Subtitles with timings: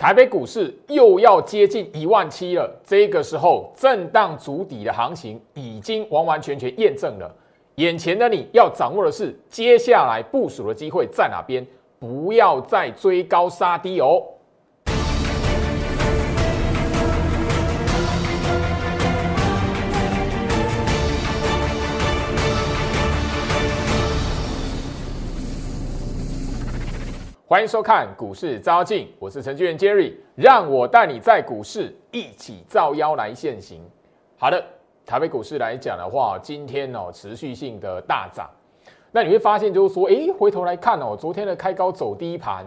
[0.00, 7.30] 台北股市又要接近一万七了，这个时候震荡筑底的行情已经完完全全验证了。
[7.74, 11.66] 眼前的你要掌握的是，接下来部署的机会在哪边？
[11.98, 14.22] 不要再追高杀低哦。
[27.50, 33.82] 欢迎收看股市招镜，我是程序员 Jerry，让我带你在股市一起造妖来现行。
[34.38, 34.64] 好的，
[35.04, 38.48] 台北股市来讲的话，今天哦持续性的大涨，
[39.10, 42.64] 那你会发现就是说，哎，回头来看哦，昨天的开高走低盘，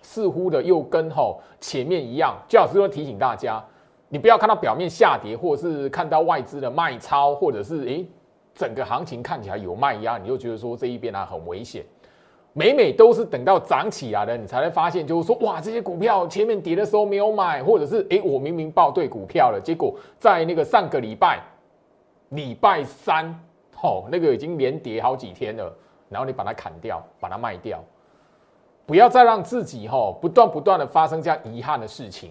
[0.00, 2.36] 似乎的又跟吼前面一样。
[2.48, 3.60] 姜老师都提醒大家，
[4.08, 8.04] 你不要看到表面下跌，或者是看到外资的卖超，或者是哎
[8.54, 11.84] 整个行情看起来有卖压，你就觉得说这一边啊很危险。
[12.56, 21.42] 每每都是等到涨起来了，你才会发现，就是说，哇，这些股票前面跌的时候没有买，或者是，哎，我明明报对股票了，结果在那个上个礼拜，
[22.28, 23.26] 礼拜三，
[23.82, 25.76] 哦，那个已经连跌好几天了，
[26.08, 27.82] 然后你把它砍掉，把它卖掉，
[28.86, 32.30] 不要再让自己哈不断不断的发生这样遗憾的事情，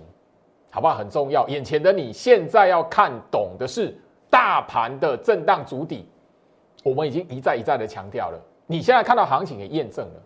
[0.71, 0.95] 好不好？
[0.95, 1.45] 很重要。
[1.49, 3.93] 眼前的你现在要看懂的是
[4.29, 6.07] 大盘的震荡主底，
[6.81, 8.39] 我们已经一再一再的强调了。
[8.65, 10.21] 你现在看到行情也验证了，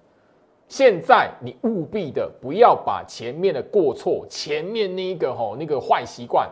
[0.67, 6.47] 现在你务必的不要把前面的过错、前面那一个吼那个坏习惯，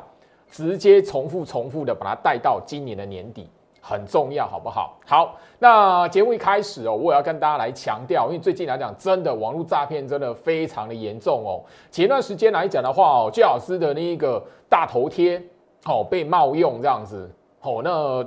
[0.50, 3.50] 直接重复重复的把它带到今年的年底，
[3.82, 4.98] 很重要，好不好？
[5.06, 11.64] 好，那节目一开始哦，我也要跟大家来强调，因为最近来讲，真的网络诈骗真的非常的严重哦。
[11.92, 15.42] 前段时间来讲的话哦，最老师的那一个大头贴
[15.86, 17.30] 哦被冒用这样子
[17.62, 18.26] 哦，那。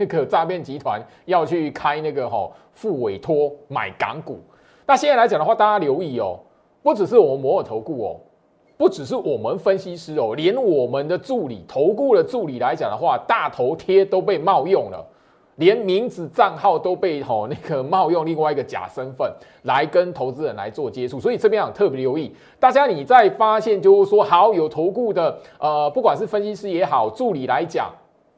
[0.00, 4.40] 那个诈骗集团要去开那个哈副委托买港股，
[4.86, 6.40] 那现在来讲的话，大家留意哦，
[6.82, 8.16] 不只是我们摩尔投顾哦，
[8.78, 15.06] 不只是我们分析师哦，连我们的助理投顾的助理来讲的话，大头贴都被冒用了，
[15.56, 19.30] 连名字账号都被吼那个冒用另外一个假身份
[19.64, 27.92] 来跟投资人来做接触，所以这边啊特别留意，大家你在发现就是说好有投顾的呃，不管是分析师也好，助理来讲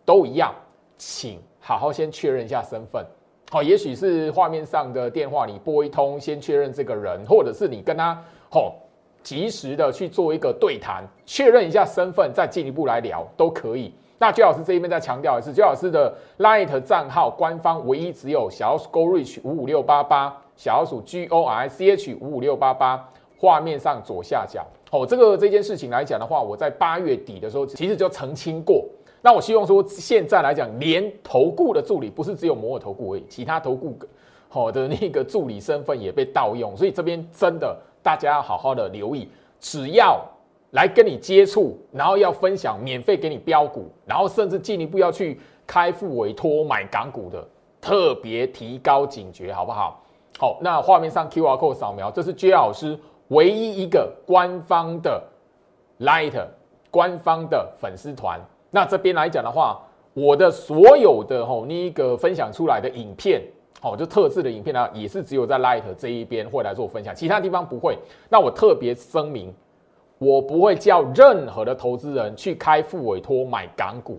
[0.04, 0.52] 都一样，
[0.98, 1.38] 请。
[1.64, 3.06] 好好先确认一下身份，
[3.48, 8.74] 好，也许是画面上的电话你拨一通，先确认这个人，或者是你跟他吼
[9.22, 13.94] 及时的去做一个对谈，确认一下身份，再进一步来聊都可以。
[14.18, 23.08] 那周老师这一边再强调一次，周老师的 Light 账号官方唯一只有小鼠 Go Reach 五五六八八，小鼠 G O R C H 五五六八八，
[23.38, 24.66] 画面上左下角。
[24.90, 28.84] 哦，这个这件事情来讲的话，我在八月底的时候其实就澄清过。
[29.24, 33.96] 那我希望说，现在来讲，连投顾的助理不是只有摩尔投顾而已，其他投顾
[34.48, 39.28] 好的那个助理身份也被盗用，所以这边真的大家要好好的留意，
[39.60, 40.20] 只要
[40.72, 47.46] 来跟你接触，然后要分享免费给你标股，然后甚至进一步要去开付委托买港股的，
[47.80, 50.02] 特别提高警觉，好不好？
[50.38, 55.22] 好，那画面上 Q R code 扫描，这是 J 老师唯一一个官方的
[56.00, 56.44] Light
[56.90, 58.40] 官方的粉丝团。
[58.74, 59.80] 那这边来讲的话，
[60.14, 63.42] 我的所有的吼那一个分享出来的影片，
[63.82, 67.98] 哦，就特制的影片呢，也是只有在 Light 这一边会来做分享，其他地方不会。
[68.30, 69.54] 那我特别声明，
[70.16, 74.18] 我不会叫任何的投资人去开副委托买港股，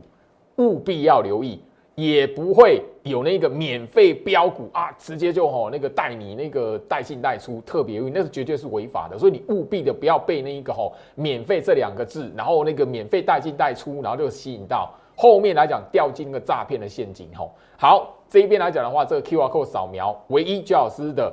[0.58, 1.60] 务必要留意。
[1.96, 17.52] 也不会有那个免费标股啊，直接就吼那个带你那个带进带出，特别容易那是绝对是违法的，所以你务必的不要被那一个吼免费这两个字，然后那个免费带进带出，然后就吸引到后面来讲掉进那个诈骗的陷阱吼。
[17.78, 21.32] 好，这一边来讲的话，这个 Q R code 扫描，唯一焦老师的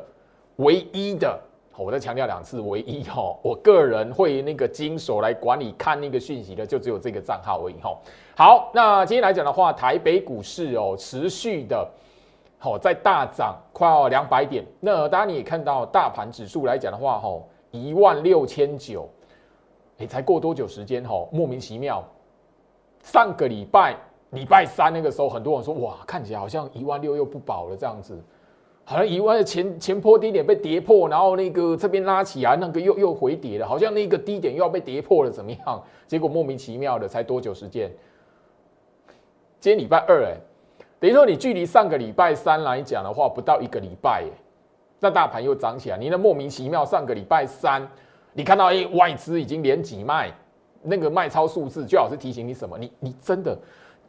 [0.56, 1.40] 唯一的。
[1.76, 7.96] 我再强调两次，唯一哈，我个人会那个经手来管理看那个讯息的，就只有这个账号而已哈。
[8.36, 11.88] 好，那今天来讲的话，台北股市哦，持续的，
[12.58, 14.62] 好在大涨，快要两百点。
[14.78, 19.08] 那当然你也看到大盘指数来讲的话，哈，一万六千九，
[19.98, 21.26] 哎，才过多久时间哈？
[21.32, 22.04] 莫名其妙，
[23.02, 23.96] 上个礼拜
[24.30, 28.22] 礼拜三那个时候，很多人说哇，看起来好像一万六又不保了这样子。
[28.90, 35.80] 好像一万的前前坡低点被跌破，然后那个这边拉起来，那个又又回跌了，好像那个低点又要被跌破了，怎么样？
[36.08, 37.88] 结果莫名其妙的，才多久时间？
[39.60, 40.34] 今天礼拜二，哎，
[40.98, 44.38] 等于说你距离上个礼拜三来讲的话，不到一个礼拜，哎，
[44.98, 47.88] 那大盘又涨起来，你那莫名其妙，上个礼拜三，
[48.32, 50.32] 你看到哎外资已经连几卖，
[50.82, 52.76] 那个卖超数字，最好是提醒你什么？
[52.76, 53.56] 你你真的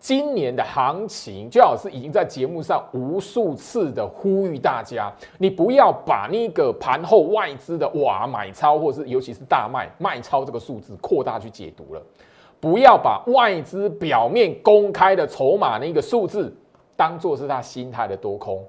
[0.01, 12.01] 今年的行情，最好是已经在节目上无数次的呼吁大家，你不要把那个盘后外资的哇买超，或是尤其是大卖卖超这个数字扩大去解读了，
[12.59, 16.51] 不要把外资表面公开的筹码那个数字
[16.95, 18.65] 当做是他心态的多空，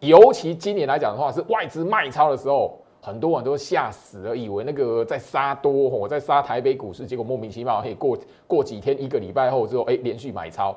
[0.00, 2.78] 尤其今年来讲的话，是外资卖超的时候。
[3.04, 8.16] 很多人都吓死了，以为那个在杀多，我在杀台北股市，结果莫名其妙，嘿，过
[8.46, 10.76] 过几天，一个礼拜后之后，哎，连续买超，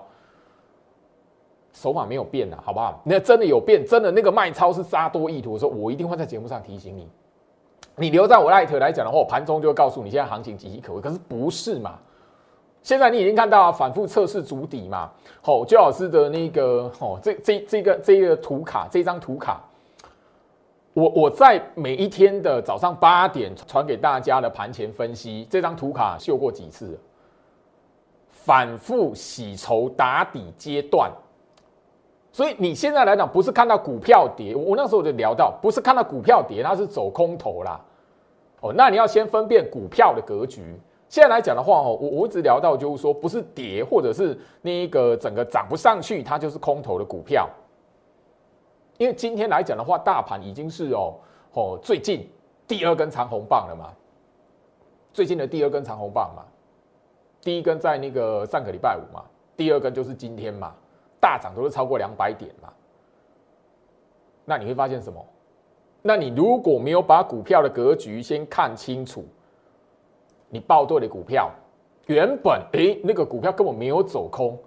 [1.72, 3.00] 手法没有变啊，好不好？
[3.04, 7.08] 那真的有变，真的那个卖超是杀多意图的时候，我一定会在节目上提醒你。
[7.96, 11.00] 你留在我赖特来讲的话，我盘中就会告诉你现在行情岌岌可危。
[11.00, 12.00] 可是不是嘛？
[12.82, 15.12] 现在你已经看到反复测试足底嘛？
[15.44, 19.62] 好，周老师的那个，哦，这这这个这个图卡，这张图卡。
[20.96, 26.98] 我我在每一天的早上八点传给大家的盘前分析，这张图卡秀过几次？
[28.30, 31.12] 反复洗筹打底阶段，
[32.32, 37.78] 所以你现在来讲，不是看到股票跌，我那时候就聊到，不是看到股票跌，它是走空头啦。
[38.62, 40.80] 哦，那你要先分辨股票的格局。
[41.10, 47.50] 现在来讲的话，哦，我我一直聊到就是说，不是跌，或者是那一个整个涨不上去，它就是空头的股票。
[48.98, 51.14] 因为今天来讲的话，大盘已经是哦
[51.54, 52.30] 哦最近
[52.68, 53.92] 第二根长红棒了嘛，
[55.12, 56.44] 最近的第二根长红棒嘛，
[57.42, 59.24] 第一根在那个上个礼拜五嘛，
[59.58, 60.74] 第二根就是今天嘛，
[61.20, 62.72] 大涨都是超过两百点嘛。
[64.46, 65.26] 那你会发现什么？
[66.02, 69.26] 那你如果没有把股票的格局先看清楚，
[70.50, 71.52] 你报对的股票，
[72.06, 74.58] 原本诶那个股票根本没有走空。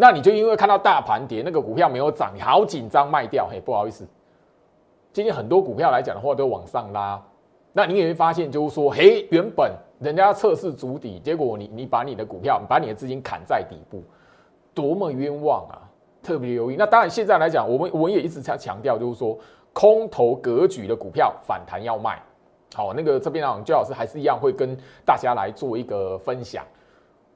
[0.00, 4.08] 那你就因为看到大盘跌，那个股票没有涨，你好紧张卖掉，嘿，不好意思，
[5.12, 7.22] 今天很多股票来讲的话都往上拉，
[7.74, 14.02] 那你也会发现就是说，嘿，原本人家测试足底，结果你你把你的股票，把你的资金砍在底部，
[14.72, 15.82] 多么冤枉啊！
[16.22, 16.76] 特别留意。
[16.78, 19.38] 那当然现在来讲，我们我们也一直在强调，就是说
[19.72, 22.22] 空头格局的股票反弹要卖。
[22.74, 24.74] 好，那个这边啊，周老师还是一样会跟
[25.04, 26.64] 大家来做一个分享。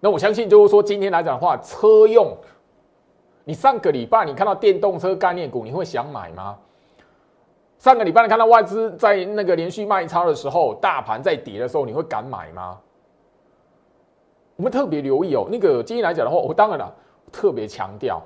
[0.01, 2.37] 那我相信就是说，今天来讲的话，车用，
[3.45, 6.57] 你上个礼拜你看到电动车概念股，你会想买吗？
[7.79, 12.79] 上个礼拜你看到外资在那个连续卖超的时候，大盘在跌的时候，你会敢买吗？
[14.57, 16.95] 我们特别留意哦，那个今天来讲的话，我当然了，
[17.31, 18.23] 特别强调，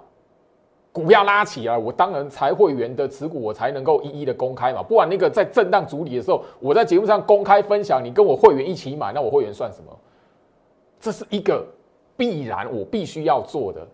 [0.93, 4.82] 股票拉起来，我当然才会员的持股，我才能够一一的公开嘛。
[4.82, 9.99] 不然那个在震荡主理的时候，我在节目上公开分享，你跟我会员一起买，那我会员算什么？
[11.00, 11.67] 这是一个
[12.17, 13.85] 必然，我必须要做的，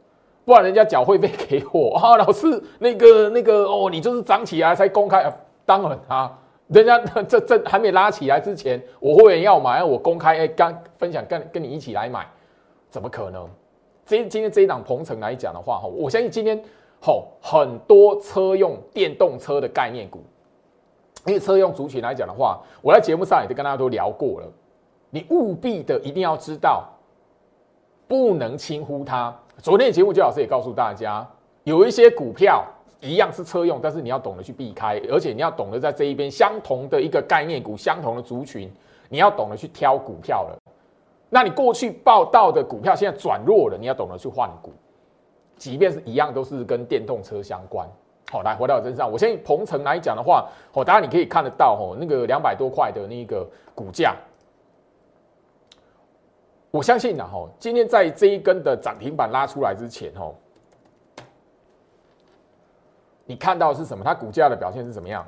[0.44, 6.38] 不然人家缴会费给我 啊，老师那个那个哦，你就是涨起来才公开啊，当然啊，
[6.68, 6.98] 人家
[7.28, 12.26] 这这还没拉起来之前，我会员要买，我公开哎，刚分享跟跟你一起来买，
[12.90, 13.48] 怎么可能？
[14.04, 16.62] 这今天这一档鹏程来讲的话哈，我相信今天
[17.00, 20.22] 吼很多车用电动车的概念股，
[21.26, 24.46] 因为车用族群来讲的话，我在节目上也都跟大家都聊过了，
[25.08, 26.90] 你务必的一定要知道。
[28.06, 29.34] 不能轻忽它。
[29.64, 31.26] 昨天的节目，周老师也告诉大家，
[31.62, 32.62] 有一些股票
[33.00, 38.70] 一样是车用，但是你要懂得去避开，而且你要懂得在这一边相同的一个概念股、相同的族群，
[39.08, 40.58] 你要懂得去挑股票了。
[41.30, 44.70] 那你过去报道的股票现在转弱了，你要懂得去换股，
[45.56, 47.88] 即便是一样都是跟电动车相关。
[48.30, 54.14] 好，来回到我身上，我相信鹏程来讲的话，哦，当然你可以看得到，哦，那个两百多块的那个股价。
[56.74, 60.34] 我相信呢，哈，今天在这一根的涨停板拉出来之前，哈，
[63.24, 64.02] 你看到是什么？
[64.02, 65.24] 它股价的表现是怎么样？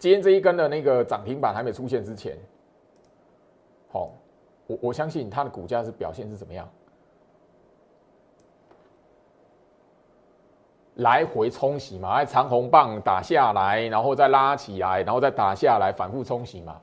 [0.00, 2.36] 今天这一根的那个涨停板还没出现之前，
[3.92, 4.10] 好，
[4.66, 6.68] 我我相信它的股价是表现是怎么样？
[10.96, 16.80] 来回冲洗嘛，哎，长红棒打下来，然后再拉起来，然后再打下来，反复冲洗嘛。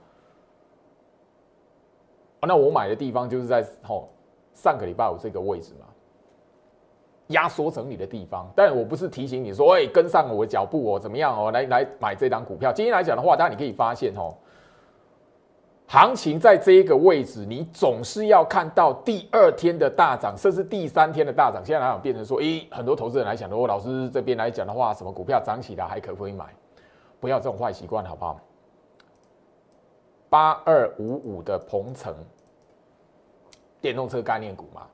[2.47, 4.09] 那我买的地方就是在吼
[4.53, 5.85] 上个礼拜五这个位置嘛，
[7.27, 8.51] 压缩整理的地方。
[8.55, 12.71] 但我不是提醒你说，哎，跟上我的脚步哦，怎么样哦，来来买这档股票。
[12.71, 14.33] 今天来讲的话，当然你可以发现哦，
[15.87, 21.63] 行情在这一个位置，你总是要看到第二天的大涨，甚至第三天的大涨。
[21.65, 26.45] 现在来讲变成说，诶，很多投资人来讲，如果老师这边来讲的话，什么股票涨起来还可不可以买？
[27.19, 28.39] 不要这种坏习惯，好不好？
[30.33, 32.11] 八二五五的鹏程，
[33.79, 34.87] 电动车概念股嘛，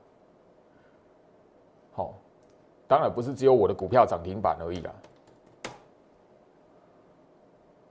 [1.92, 2.12] 好，
[2.86, 4.92] 当然不是只有我的股票涨停板而已啦。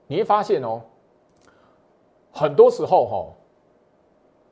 [0.06, 0.80] 你会发现哦，
[2.32, 3.26] 很多时候哈，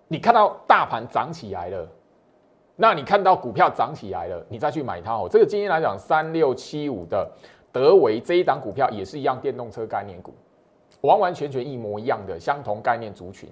[0.09, 1.89] 你看到大盘涨起来了，
[2.75, 5.29] 那你看到股票涨起来了，你再去买它哦。
[5.31, 7.31] 这个今天来讲，三六七五的
[7.71, 10.35] 德维这一档股票也是一样，电动车概念股，
[11.03, 13.49] 完完全全一模一样的相同概念族群。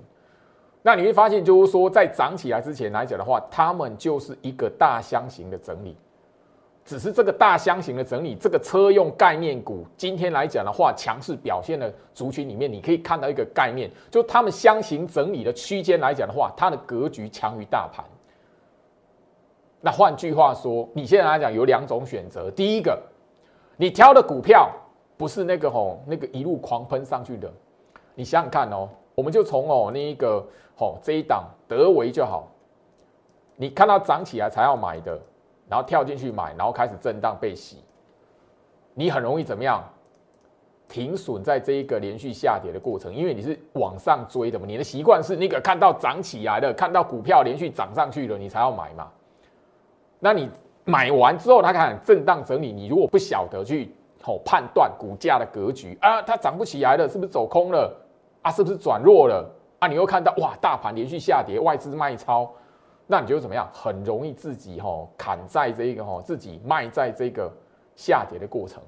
[0.83, 5.97] 那你会发现，就是说在涨起来之前来讲的话，它们就是一个大箱型的整理。
[6.85, 18.05] 只是这个大箱型的整理，这个车用概念股今天来讲的话，强势表现的族群里面，你可以看到一个概念，就他们箱型整理的区间来讲的话，它的格局强于大盘。
[19.81, 22.97] 那换句话说，你现在来讲有两种选择，第一个，
[23.77, 24.71] 你挑的股票
[25.17, 27.53] 不是那个吼那个一路狂喷上去的，
[28.15, 30.45] 你想想看哦，我们就从哦那一个
[30.77, 32.49] 吼这一档德维就好，
[33.57, 35.19] 你看到涨起来才要买的。
[35.69, 37.79] 然后跳进去买，然后开始震荡被洗，
[38.95, 39.83] 你很容易怎么样？
[40.89, 49.11] 停损在这一个连续下跌的过程，因为你是往上追的嘛，你的习惯是那个看到涨起来的，看到股票连续涨上去了，你才要买嘛。
[50.21, 50.49] 那你
[50.85, 53.93] 买完之后，它开始震荡整理，你如果不晓得去
[54.27, 57.95] 哦判断股价的格局啊，它涨不起来了，是不是走空了
[58.43, 58.51] 啊？
[58.51, 59.89] 是不是转弱了啊？
[59.89, 62.51] 你又看到哇，大盘连续下跌，外资卖超。
[63.07, 63.69] 那你觉得怎么样？
[63.73, 67.49] 很容易自己哈砍在这个哈自己卖在这个
[67.95, 68.83] 下跌的过程。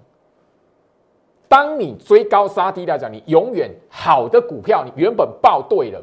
[1.47, 6.03] 当你追高杀低来讲，你永远好的股票，你原本报对了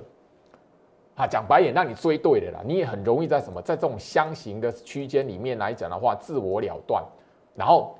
[1.15, 7.03] 啊，讲白眼，让你追对了啦，你也很容易在什么在这种箱型的区间里面来讲的话，自我了断，
[7.53, 7.95] 然后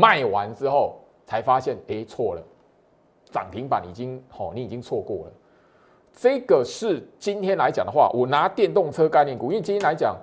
[0.00, 2.42] 卖完之后才发现，哎，错了，
[3.30, 5.32] 涨停板已经哦，你已经错过了。
[6.12, 10.16] 这个是今天来讲的话，我拿电动车概念股，因为今天来讲，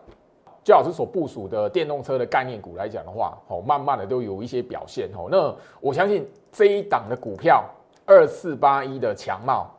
[0.64, 5.28] 焦老师所部署的电动车的概念股来讲的话，哦，慢慢的都有一些表现哦。
[5.30, 7.64] 那我相信这一档的股票
[8.06, 9.70] 二四八一的强茂，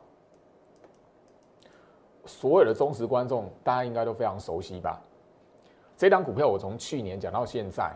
[2.25, 4.99] 所有的忠实观众大家应该都非常熟悉吧？
[5.95, 7.91] 这档股票我从去年讲到现在，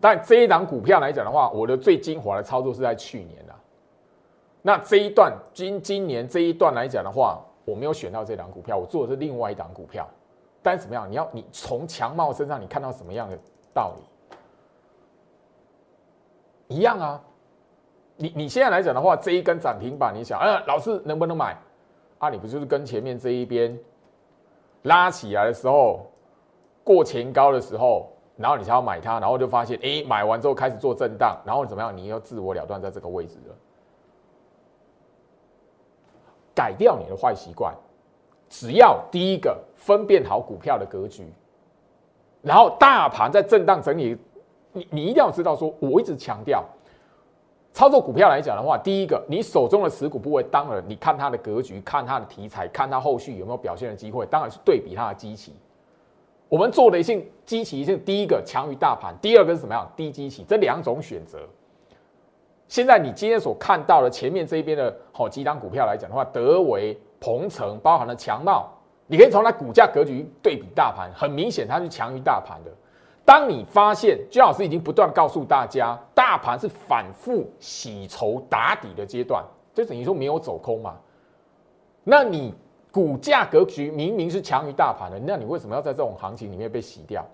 [0.00, 3.54] 但这一档股票来讲的话，我的最精华的操作是在去年的。
[4.62, 10.08] 那这一段今今年这一段来讲的话，我没有选到这档股票，我做的是另外一档股票。
[10.62, 11.10] 但是怎么样？
[11.10, 13.38] 你要你从强茂身上你看到什么样的
[13.72, 13.94] 道
[16.68, 16.76] 理？
[16.76, 17.20] 一样啊。
[18.16, 21.56] 你你现在来讲的话，这一根涨停板，你想，哎，老师能不能买？
[22.18, 23.78] 啊，你不就是跟前面这一边
[24.82, 26.06] 拉起来的时候，
[26.84, 28.09] 过前高的时候，
[28.40, 31.94] 然后你才要买它，然后就发现，哎，买完之后开始做震荡，然后怎么样？
[31.94, 33.54] 你要自我了断在这个位置了。
[36.54, 37.74] 改掉你的坏习惯，
[38.48, 41.30] 只要第一个分辨好股票的格局，
[42.40, 44.16] 然后大盘在震荡整理，
[44.72, 46.64] 你你一定要知道，说我一直强调，
[47.72, 55.54] 操作股票来讲的话，第一个你手中的持股部位，当然你看它的格局，看它的题材，看它后续有没有表现的机会，当然是对比它的基期。
[56.50, 59.88] 我们做的一性基期是第一个强于大盘，第二个是什么样？
[59.96, 61.38] 低基期，这两种选择。
[62.66, 68.68] 现在你今天所看到的前面这一边的好几档股票来讲的话，德维、鹏程包含了强茂，
[69.06, 72.70] 你可以从它股价格局对比大盘，很明显它是强于大盘的。
[73.24, 80.96] 当你发现姜老师已经不断告诉大家，大盘是反复洗筹打底的阶段，就等于说没有走空嘛。
[82.02, 82.52] 那你
[82.90, 87.24] 股价格局明明是强于大盘的，那你为什么要在这种行情里面被洗掉？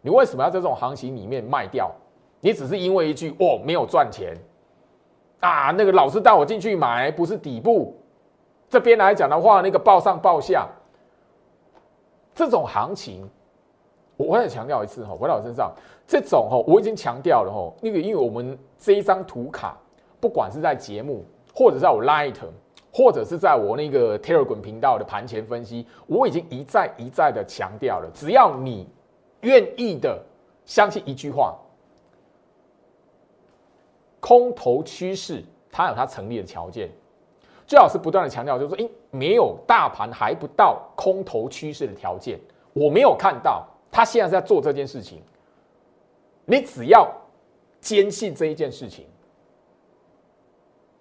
[0.00, 1.90] 你为什么要在这种行情里面卖掉？
[2.40, 4.36] 你只是因为一句“哦，没有赚钱”。
[5.40, 7.96] 啊，那个老师带我进去买，不是底部。
[8.68, 10.66] 这边来讲的话，那个报上报下，
[12.34, 13.28] 这种行情，
[14.16, 15.72] 我再强调一次哈，回到我身上，
[16.06, 17.72] 这种哈，我已经强调了哈。
[17.80, 19.76] 那个，因为我们这一张图卡，
[20.18, 22.34] 不管是在节目，或者在我 Light，
[22.92, 28.86] 或者是在我那个 Telegram 频道的盘前分析，我已经一再一再的强调了，只要你
[29.40, 30.22] 愿意的
[30.66, 31.56] 相信一句话。
[34.20, 36.88] 空头趋势，它有它成立的条件。
[37.66, 42.38] 最好是不断的强调，就是说，诶，没有大盘还不到空头趋势的条件，
[42.74, 45.22] 我没有看到他现在在做这件事情。
[46.44, 47.10] 你只要
[47.80, 49.06] 坚信这一件事情，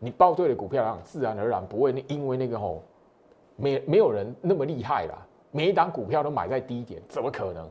[0.03, 2.81] 你报对了股票，自然而然不会因为那个吼，
[3.55, 5.15] 没没有人那么厉害啦，
[5.51, 7.69] 每一档股票都买在低点，怎么可能？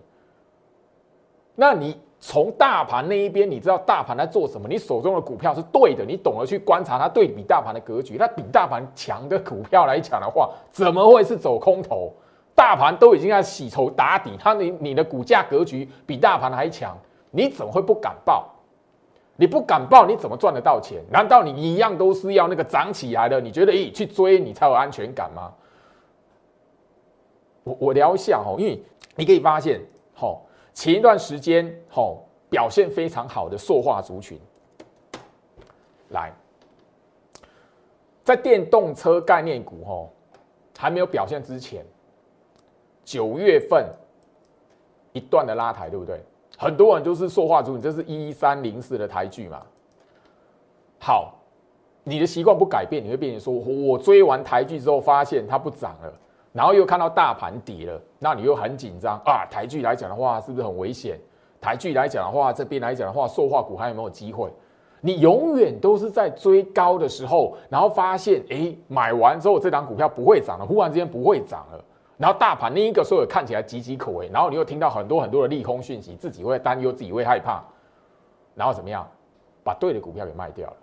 [1.56, 2.00] 那你？
[2.22, 4.68] 从大盘那一边，你知道大盘在做什么？
[4.68, 8.16] 你手中的股票是对的，你懂得去观察它对比大盘的格局。
[8.18, 12.12] 那比大盘强的股票来讲的话，怎么会是走空头？
[12.54, 16.94] 大盘都已经在洗筹打底，它你你的股价格局比大盘还强，
[17.30, 18.46] 你怎么会不敢报？
[19.40, 21.02] 你不敢报，你怎么赚得到钱？
[21.11, 23.40] 难道你一样都是要那个涨起来的？
[23.40, 25.50] 你觉得咦去追你才有安全感吗？
[27.64, 28.85] 我我聊一下哦，因为
[29.16, 29.80] 你可以发现，
[30.14, 30.42] 吼，
[30.75, 34.38] 前一段时间吼表现非常好的塑化族群，
[36.11, 36.30] 来，
[38.23, 40.06] 在电动车概念股哈
[40.76, 41.82] 还没有表现之前，
[43.06, 43.90] 九月份
[45.14, 46.23] 一段的拉抬，对不对？
[46.61, 49.62] 很多人就是塑化族你，这是一三零四的台剧嘛。
[50.99, 51.33] 好，
[52.05, 56.12] 你的习惯不改变，你会变成说，我追完台剧之后发现它不涨了，
[56.52, 59.47] 然后又看到大盘跌了，那你又很紧张啊。
[59.50, 61.19] 台剧来讲的话，是不是很危险？
[61.62, 64.52] 台剧来讲的话，这边来讲的话，塑化股还有没有机会？
[65.00, 71.83] 你永远都是在追高的时候，然后发现，哎，买完之后这档股票不会涨了，忽然之间不会涨了。
[72.21, 77.65] 然后大盘另一个所有看起来岌岌可危，然后你又听到很多很多的利空讯息，自己会担忧，自己会害怕，
[78.55, 79.09] 然后怎么样，
[79.65, 80.77] 把对的股票给卖掉了。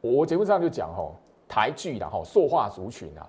[0.00, 1.14] 我节目上就讲吼，
[1.46, 3.28] 台剧然后塑化族群啊，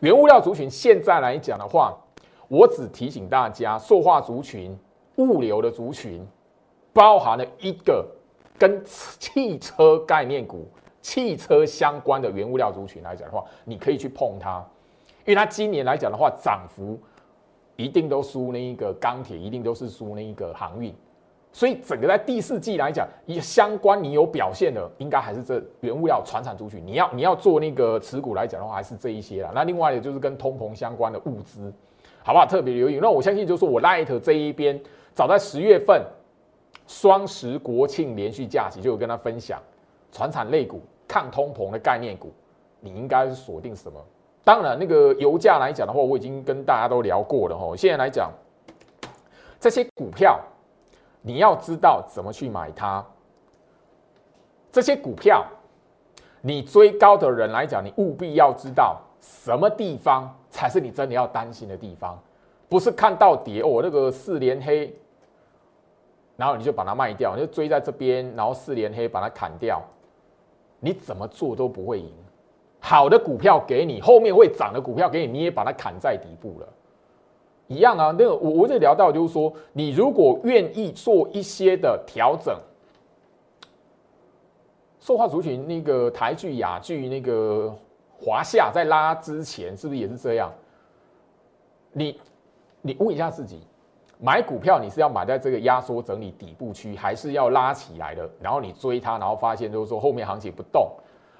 [0.00, 1.96] 原物料族群现在来讲的话，
[2.48, 4.76] 我只提醒大家，塑化族群、
[5.18, 6.26] 物流的族群，
[6.92, 8.04] 包含了一个
[8.58, 10.66] 跟汽车概念股、
[11.00, 14.60] 汽车相关的原物料族群来讲的话，你可以去碰它。
[15.28, 16.98] 因为它今年来讲的话，涨幅
[17.76, 20.90] 一定都输那一个钢铁，一定都是输那一个航运，
[21.52, 26.82] 所以整个在第四季来讲，也相关你有表现的，应该还是这原物料、船产族群。
[26.82, 29.52] 你要你要做那个持股来讲的话，还是这一些啦。
[29.54, 31.70] 那另外的就是跟通膨相关的物资，
[32.24, 32.46] 好不好？
[32.46, 32.98] 特别留意。
[32.98, 34.80] 那我相信就是我 Light 这一边，
[35.12, 36.02] 早在十月份
[36.86, 39.60] 双十国庆连续假期就有跟他分享，
[40.10, 42.32] 船产类股、抗通膨的概念股，
[42.80, 44.02] 你应该是锁定什么？
[44.48, 47.76] 当然，那个油价来讲的话，我已经跟大家都聊过了哈。
[47.76, 48.32] 现在来讲，
[49.60, 50.40] 这些股票
[51.20, 53.04] 你要知道怎么去买它。
[54.72, 55.44] 这些股票
[56.40, 62.18] 你追高的人来讲，你务必要知道什么地方才是你真的要担心的地方，
[62.70, 64.90] 不是看到跌哦，那个四连黑，
[66.38, 69.82] 然后你就把它卖掉，你就追在这边，然后四连黑把它砍掉，
[70.80, 72.10] 你怎么做都不会赢。
[72.80, 76.68] 好的股票给你，后面会涨的股票给你，你也把它砍在底部了，
[77.66, 78.14] 一样啊。
[78.18, 82.56] 那个我我这聊到就是说，你如果愿意做一些的调整，
[85.00, 87.74] 塑化族群那个台剧、雅剧、那个
[88.20, 90.52] 华夏在拉之前，是不是也是这样？
[91.92, 92.20] 你
[92.80, 93.60] 你问一下自己，
[94.20, 98.28] 买股票你是要买在这个压缩整理底部区，还是要拉起来的？
[98.40, 100.88] 然后你追它，然后发现就是说后面行情不动。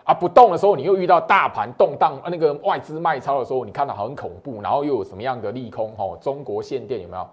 [0.09, 5.93] 啊，不动的时候，你又遇到大盘动荡，那个外资卖超的时候，你看到很恐怖，然后又有什么样的利空？
[5.93, 7.29] 哈，中国限电有没有？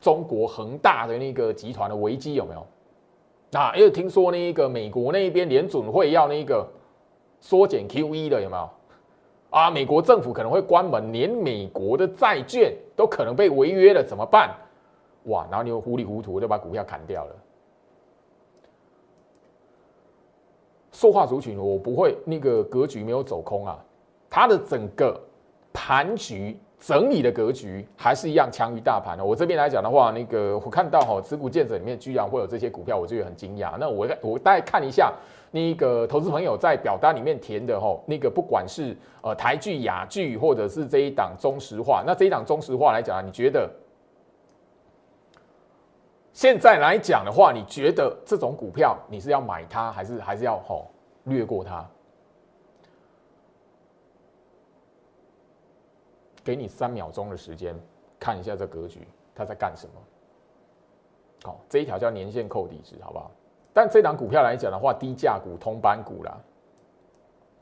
[0.00, 2.64] 中国恒大的那个集团的危机有没有？
[3.50, 6.64] 那又听说那个美国那边联准会要那个
[7.40, 8.70] 缩减 QE 的有没有？
[9.50, 14.54] 啊，美国政府可能会关门，连美国的债券都可能被违约了，怎么办？
[15.24, 17.36] 哇，然后你又糊里糊涂就把股票砍掉了。
[20.94, 23.76] 塑化族群，我不会那个格局没有走空啊，
[24.30, 25.20] 它的整个
[25.72, 29.24] 盘局整理的格局还是一样强于大盘的。
[29.24, 33.72] 我这边来讲的话，那个我看到哈，持股建者里面居然会有这些股票，我就很惊讶。
[33.76, 35.12] 那我我大概看一下
[35.50, 43.68] 那个投资朋友在表单里面填的哈，那个不管是呃台剧、雅剧，或者是这一档中石化，那这一档中石化来讲，你觉得？
[46.34, 50.90] 现在来讲的话，你觉得这种股票你是要买它，还是还是要吼
[51.22, 51.88] 略过它？
[56.42, 57.74] 给你三秒钟的时间，
[58.18, 59.92] 看一下这格局，它在干什么？
[61.44, 63.30] 好，这一条叫年线扣底值，好不好？
[63.72, 66.36] 但这档股票来讲的话，低价股、通板股啦，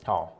[0.03, 0.33] 好。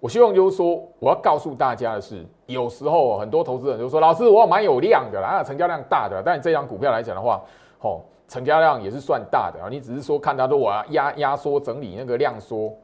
[0.00, 7.44] 我希望就是说，我要告诉大家的是，有时候很多投资人就说：“老师，我要买有量的啦，成交量大的。”但这张股票来讲的话，
[7.80, 9.68] 哦，成交量也是算大的啊。
[9.70, 12.74] 你只是说看它都我要压压缩整理那个量缩，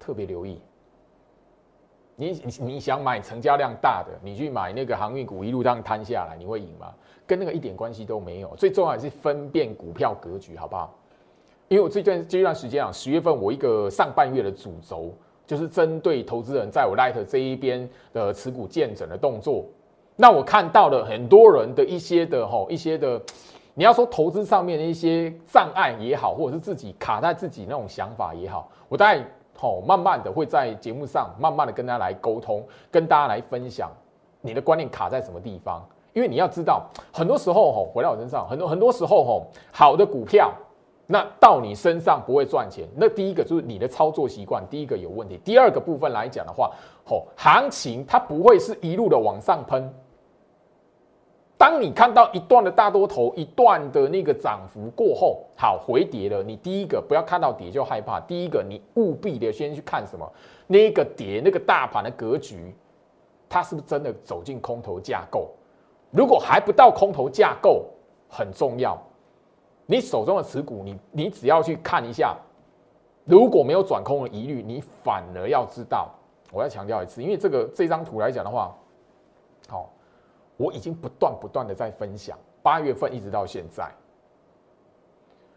[0.00, 0.62] 特别留意。
[2.16, 6.90] 你你你想买成交量大的，你去买那个航运股一路这样摊下来，你会赢吗？
[7.26, 8.48] 跟那个一点关系都没有。
[8.56, 10.94] 最重要的是分辨股票格局，好不好？
[11.68, 15.12] 因为我这段这段时间啊，十月份我一个上半月的主轴。
[15.46, 19.64] 就是针对投资人在我 Light 这一边的持股见证的动作，
[20.16, 23.20] 那我看到了很多人的一些的吼一些的，
[23.74, 29.24] 你要说投资上面的一些障碍也好，或者是自己卡在自己那种想法也好，我大概
[29.58, 33.90] 吼慢慢的会在节目上慢慢的跟大家来沟通，跟大家来分享
[34.40, 40.52] 你的观念卡在什么地方，因为你要知道，很多时候吼回到我身上，很多很多时候吼好的股票
[41.06, 42.88] 那到你身上不会赚钱。
[42.96, 45.38] 那第一个就是你的操作习惯，第一个有问题。
[45.44, 46.72] 第二个部分来讲的话，
[47.04, 49.92] 吼，行情它不会是一路的往上喷。
[51.56, 58.20] 当你看到一段的大多头，一段的那个涨幅过后，好回跌了，你第一个不要看到跌就害怕。
[58.20, 60.30] 第一个，你务必的先去看什么？
[60.66, 62.74] 那个跌，那个大盘的格局，
[63.48, 65.50] 它是不是真的走进空头架构？
[66.10, 67.86] 如果还不到空头架构，
[68.28, 69.00] 很重要。
[69.86, 72.36] 你手中的持股，你你只要去看一下，
[73.24, 76.10] 如果没有转空的疑虑，你反而要知道，
[76.52, 78.76] 我要强调一次，因为这个这张图来讲的话，
[79.68, 79.90] 好。
[80.56, 83.90] 我已经不断不断的在分享，八月份一直到现在，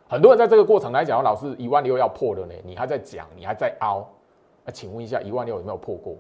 [0.09, 4.03] 很多人在这个过程来讲，老师一万六要破了呢，你还在讲，你还在凹，
[4.65, 6.15] 那请问一下，一万六有没有破过？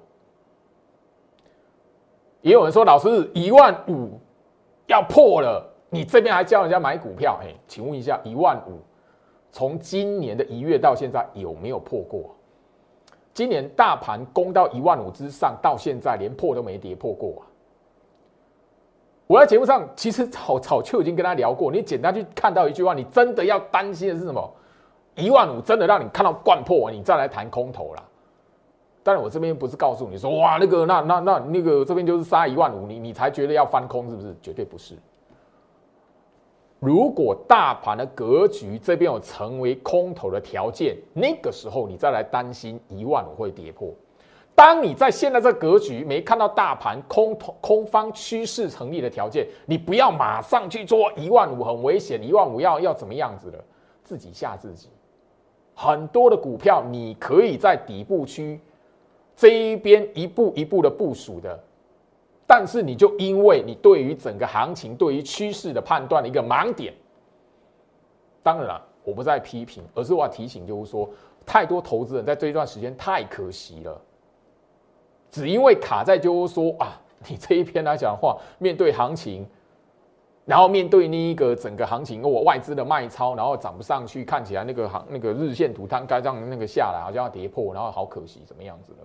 [2.41, 4.19] 也有人说，老师一万五
[4.85, 8.79] 要破了，你这边还教人家买股票，哎，请问一下，一万五
[9.51, 12.35] 从今年的一月到现在有没有破过？
[13.33, 17.43] 今年大盘攻到一万五之上，到现在连破都没跌破过啊！
[19.27, 24.53] 我在节目上其实早早就已经跟他聊过，你简单去看到一句话，你真的要担心的是什么？
[25.15, 28.03] 一万五真的让你看到灌破，你再来谈空头啦。
[29.03, 34.35] 当然，我这边不是告诉你说，哇，那个那那那那个这边就是杀一万五，你你才觉得要翻空，是不是？
[34.41, 34.95] 绝对不是。
[36.79, 43.91] 如果大盘的格局这边有成为空头的条件，那个时候你再来担心一万五会跌破。
[44.53, 53.63] 当你在现在这格局没看到大盘空头空方趋势成立的条件，你不要马上去做一万五很危险，一万五要要怎么样子的，
[54.03, 54.89] 自己吓自己。
[55.75, 58.59] 很多的股票你可以在底部区
[59.35, 61.63] 这一边一步一步的部署的，
[62.47, 66.93] 但是你就因为你对于整个行情对于趋势的判断的一个盲点，
[68.41, 71.09] 当然，我不在批评，而是我要提醒，就是说
[71.45, 74.01] 太多投资人在这一段时间太可惜了。
[75.29, 79.45] 只因为卡在就是说啊，你这一篇来讲的话，面对行情，
[80.45, 88.99] 然后面对那一个整个行情，我外资的卖超，然后涨不上去，看起来那个行那个日线图它该让那个下来，好像要跌破，然后好可惜，怎么样子的？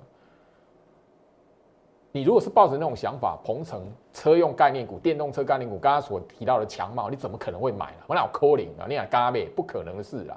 [2.13, 8.05] 你如果是抱着那种想法，鹏程车用概念股、电动车概念股，刚刚所提到的强茂，你怎么可能会买呢？
[8.07, 8.87] 我哪有 calling 啊？
[8.87, 9.49] 你想嘎呗？
[9.57, 10.37] 不可能的事啊！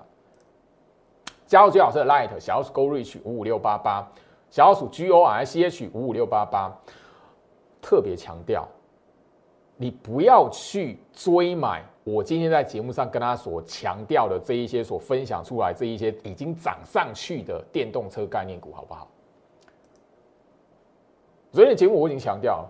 [1.45, 4.09] 加入最好是 light 小 s go reach 五五六八八。
[4.49, 6.73] 小老鼠 G O R C H 五五六八八，
[7.81, 8.65] 特别强调，
[9.75, 19.09] 你不要去追买我今天在节目上跟他所强调的这一些所分享出来这一些已经涨上去的电动车概念股，好不好？
[21.55, 22.69] 昨天节目我已经强调，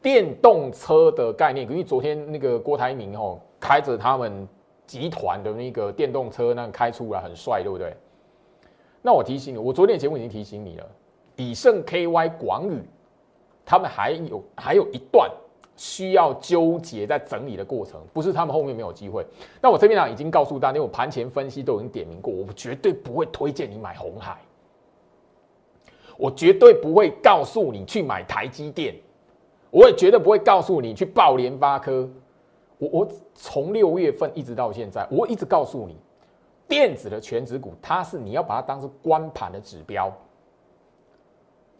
[0.00, 4.48] 电动车的概念，因为昨天那个郭台铭哦开着他们
[4.86, 7.94] 集团的那个电动车，那开出来很帅，对不对？
[9.02, 10.86] 那我提醒你，我昨天节目已经提醒你了，
[11.36, 12.80] 以盛 KY 广宇，
[13.62, 15.30] 他们还有还有一段
[15.76, 19.22] 需要纠结在整理的过程，不是他们后面没有机会。
[19.60, 24.38] 那我这边呢已经告诉大家，我盘前分析都已经点名过，我绝对不会推荐你买红海，
[26.22, 28.94] 我绝对不会告诉你去买台积电，
[29.72, 32.08] 我也绝对不会告诉你去报联发科。
[32.78, 35.96] 我我从六月份一直到现在，我一直告诉你。
[36.68, 40.10] 电子的全指股，它是你要把它当成关盘的指标，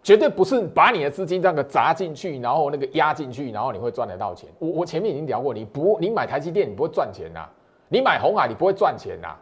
[0.02, 4.50] 绝对不是把你的资金这样个砸进去，然后那个压进去，然后你会赚得到钱。
[4.58, 7.48] 我我前面已经聊过，你不你买台积电，你不会赚钱呐；
[7.88, 9.36] 你买红海，你不会赚钱呐。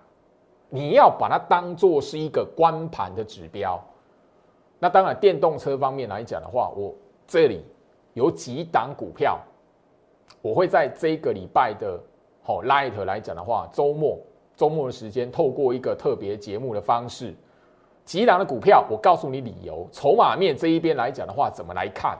[0.69, 3.83] 你要把它当做是一个关盘的指标。
[4.81, 6.93] 那当然，电动车方面来讲的话，我
[7.27, 7.63] 这里
[8.15, 9.39] 有几档股票，
[10.43, 12.01] 我会在这个礼拜的
[12.43, 14.19] 好 light 来讲的话，周末。
[14.57, 17.35] 周末的时间，透过一个特别节目的方式，
[18.05, 19.89] 几档的股票，我告诉你理由。
[19.91, 22.19] 筹码面这一边来讲的话，怎么来看？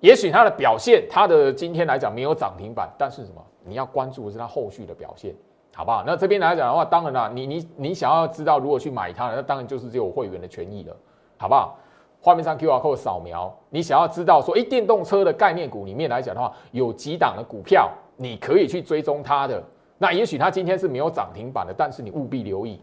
[0.00, 3.40] 也许它的表现，它的今天来讲没有涨停板，但是什么？
[3.64, 5.32] 你要关注的是它后续的表现，
[5.74, 6.02] 好不好？
[6.04, 10.96] 那这边来讲的话，当然啦，你你你想要知道如何去买它，那当然就是只有会员的权益了，
[11.38, 11.78] 好不好？
[12.20, 19.62] 画面上 Q R code 扫描，你想要知道说，哎，电动车的概念股里面来讲的话，有几档的股票，你可以去追踪它的。
[19.98, 22.80] 那也许它今天是没有涨停板的，但是你务必留意，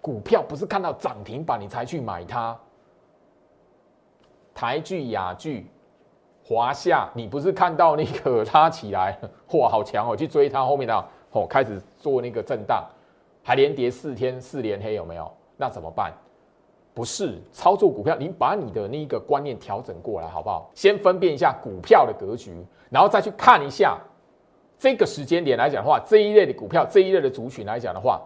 [0.00, 2.56] 股票不是看到涨停板你才去买它。
[4.54, 5.68] 台剧、雅剧、
[6.44, 9.18] 华夏，你不是看到那个它起来，
[9.58, 12.84] 哇，好强哦，去追它，后面的，哦，开始做那个震荡，
[13.42, 15.28] 还连跌四天四连黑，有没有？
[15.56, 16.12] 那怎么办？
[16.94, 20.70] 不是操作股票，你把你的那个观念调整过来，好不好？
[20.74, 22.54] 先分辨一下股票的格局，
[22.88, 23.98] 然后再去看一下。
[24.78, 28.20] 这个时间点来讲的话，这一类的股票，这一类的族群来讲的话，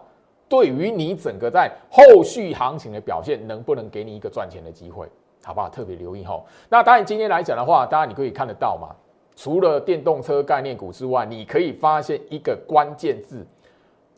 [0.47, 5.07] 对于你整个在后续行情的表现，能不能给你一个赚钱的机会，
[5.43, 5.69] 好不好？
[5.69, 6.43] 特别留意哈。
[6.67, 8.95] 那当然，今天来讲的话，当然你可以看得到嘛。
[9.35, 13.45] 除了电动车概念股之外，你可以发现一个关键字：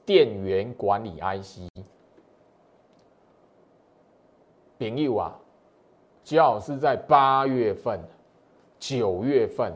[0.04, 1.70] 电源管理 IC。
[4.82, 5.38] 朋友啊，
[6.24, 8.00] 最好是在八月份、
[8.80, 9.72] 九月份。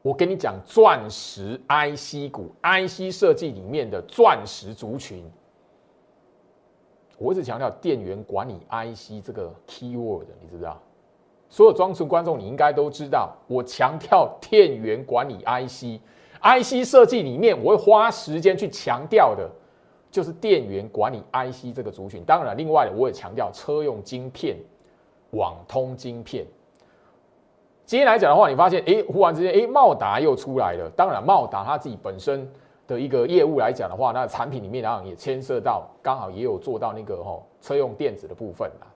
[0.00, 5.22] 我跟你讲，钻石 IC 股、IC 设计里面的钻石族群，
[7.18, 10.80] 我一直强调电源管理 IC 这个 keyword，你知道？
[11.50, 19.46] 所有装纯观众，你应该都知道，我强调电源管理 IC，IC 设计里面我会花时间去强调的，
[20.10, 22.24] 就是电源管理 IC 这个族群。
[22.24, 24.56] 当然，另外的我也强调车用晶片、
[25.30, 26.46] 网通晶片。
[27.84, 30.90] 今天来讲的话，你发现，哎，忽然之间，哎，茂达又出来了。
[30.96, 32.46] 当然，茂达它自己本身
[32.86, 38.86] 的一个业务来讲的话，那产品里面然也牵涉到，刚好也有做到那个吼车用电子的部分啦。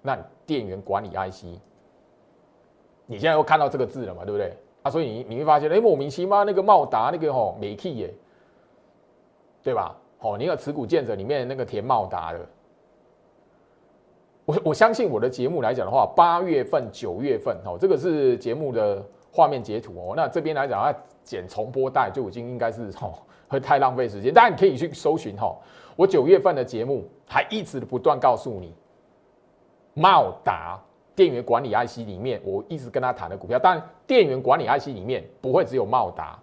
[0.00, 1.44] 那电源管理 IC，
[3.06, 4.56] 你现在又看到这个字了嘛，对不对？
[4.82, 8.14] 啊，所以你你会发现，哎，莫名其妙那个茂达那个吼美 key 耶，
[9.64, 9.96] 对吧？
[10.20, 12.40] 哦，你有持股见者里面那个田茂达的。
[14.44, 20.12] 我我相信我的节目来讲的话，八月份、九月份，哦，这个是节目的画面截图哦。
[20.14, 23.14] 那这边来讲，要剪重播带就已经应该是哦，
[23.48, 24.32] 会太浪费时间。
[24.32, 25.56] 当然你可以去搜寻哈，
[25.96, 28.74] 我九月份的节目还一直不断告诉你，
[29.94, 30.78] 茂达
[31.14, 33.58] 电源管理 IC 里面，我一直跟他谈的股票。
[33.58, 36.38] 但电源管理 IC 里面不会只有茂达，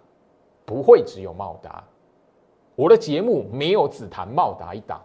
[0.64, 1.84] 不会只有茂达。
[2.82, 5.00] 我的节目没有只谈茂达一档。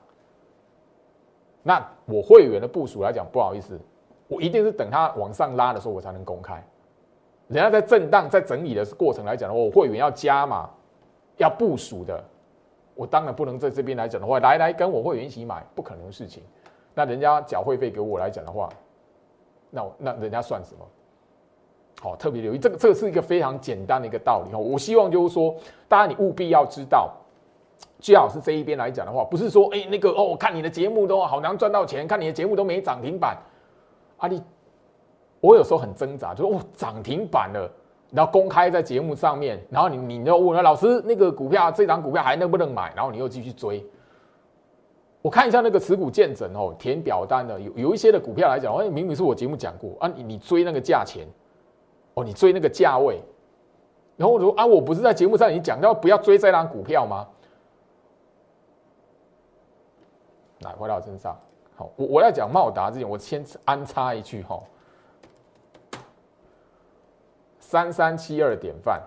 [1.61, 3.79] 那我会员的部署来讲，不好意思，
[4.27, 6.55] 我一定是等它往上拉的时候，我才能公开。
[7.49, 10.67] 人家在震荡、在整理的过程来讲的话，我会员要加码、
[11.37, 12.23] 要部署的，
[12.95, 16.41] 我当然不能在这边来讲的话，来来跟我会员一起买，不可能的事情。
[16.95, 18.69] 那人家缴会费给我来讲的话，
[19.69, 20.83] 那那人家算什么？
[22.01, 24.57] 好，特别留意这个，这是一个非常简单的一个道理哈。
[24.57, 25.55] 我希望就是说，
[25.87, 27.13] 大家你务必要知道。
[27.99, 33.35] 最好是这一边来讲的话，不是说哎那个哦，看你的节目都好难赚到钱，看你的节目都没涨停板，
[34.17, 34.41] 啊你，
[35.39, 37.69] 我有时候很挣扎，就说哦涨停板了，
[38.11, 43.83] 然后公开在节目上面，然后你你又问老师那个股票这张股票还能不能买，然后你又继续追，
[45.23, 51.25] 我看一下那个持股见证哦，填表单的有有一些的股票来讲，哎明明是我节目讲过啊，你你追那个价钱，
[52.13, 53.19] 哦你追那个价位，
[54.15, 57.27] 然后我说啊我不是在节目上已经讲到不要追这张股票吗？
[60.61, 61.39] 来回到我身上，
[61.75, 64.61] 好，我我要讲茂达之前，我先安插一句哈，
[67.59, 69.01] 三三七二典范，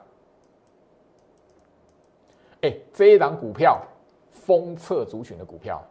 [2.62, 3.82] 哎，这一档股票
[4.30, 5.82] 封测族群的股票，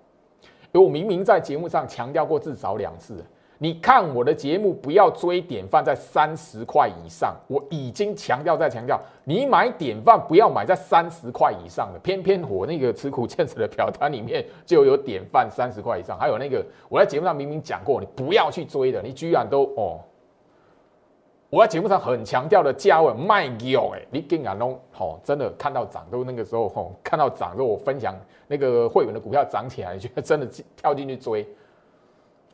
[0.71, 3.23] 因为我明明在节目上强调过至少两次。
[3.61, 7.35] 你看我的节目，不要追典范在三十块以上。
[7.47, 11.99] 我已经强调再强调，你买典范不要买在三十块以上的。
[11.99, 19.99] 偏偏我那个吃苦建设的表单里面就有典范三十块以上，还有那个我在节目上明明讲过，你不要去追的，你居然都哦。
[21.49, 28.15] 我在节目上很强调的价位卖有哎，你竟然弄哦，真的看到涨都那个时候吼，看到涨都我分享
[28.47, 31.45] 那个会员的股票涨起来，你觉得真的跳进去追？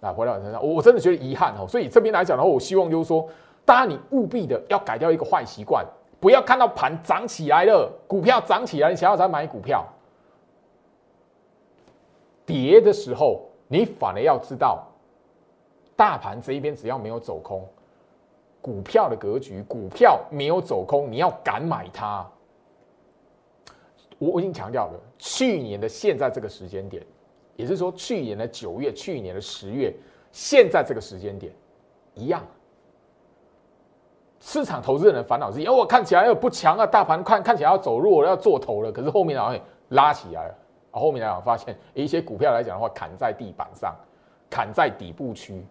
[0.01, 1.67] 啊，回到我身上，我我真的觉得遗憾哦。
[1.67, 3.27] 所以这边来讲的话，我希望就是说，
[3.63, 5.85] 大家你务必的要改掉一个坏习惯，
[6.19, 9.85] 不要看到盘涨起来了，股票涨起来，你想要再买股票，
[12.45, 14.85] 跌的时候，你反而要知道，
[15.95, 17.67] 大盘这一边只要没有走空，
[18.61, 22.25] 股票的格局，股票没有走空，你要敢买它。
[24.17, 27.03] 我我已经强调了，去年的现在这个时间点。
[27.55, 29.93] 也是说，去年的九月、去年的十月，
[30.31, 31.53] 现在这个时间点
[32.13, 32.43] 一样。
[34.41, 38.91] 市场投资人的烦恼是：因为我看起来又不强啊，大盘看看起来要走弱了，要做头了。
[38.91, 40.55] 可是后面好像拉起来了，
[40.91, 43.95] 后面来讲发现一些股票来讲的话，砍在地板上，
[44.49, 45.65] 砍在底部区。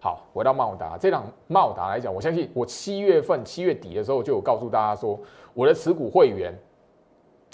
[0.00, 5.18] 好，回到茂达，这档茂达来讲，我相信我七月份、七月底的时候就有告诉大家说，
[5.54, 6.52] 我的持股会员，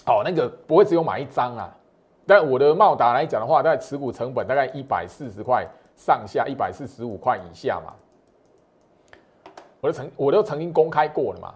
[0.06, 1.76] 哦，那个不会只有买一张啊。
[2.26, 7.92] 但我的茂达来讲的话，在持股成本大概一百四十块上下，一百四十五块以下嘛。
[9.80, 11.54] 我都曾我都曾经公开过了嘛，